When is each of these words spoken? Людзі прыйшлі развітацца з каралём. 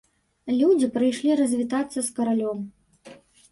Людзі 0.59 0.87
прыйшлі 0.95 1.37
развітацца 1.41 1.99
з 2.09 2.09
каралём. 2.19 2.67